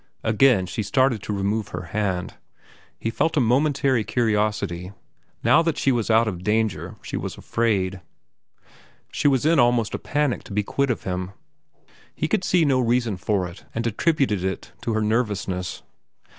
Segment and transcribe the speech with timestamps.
[0.23, 2.33] Again she started to remove her hand.
[2.97, 4.93] He felt a momentary curiosity.
[5.43, 8.01] Now that she was out of danger she was afraid.
[9.11, 11.33] She was in almost a panic to be quit of him.
[12.15, 15.83] He could see no reason for it and attributed it to her nervousness.